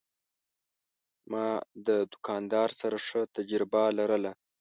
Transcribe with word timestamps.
ما 1.31 1.47
د 1.87 1.89
دوکاندار 2.11 2.69
سره 2.81 2.97
ښه 3.07 3.21
تجربه 3.35 3.81
لرله. 3.97 4.31